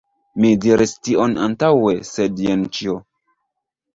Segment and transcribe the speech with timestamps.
[0.43, 2.95] Mi diris tion antaŭe, sed jen ĉio.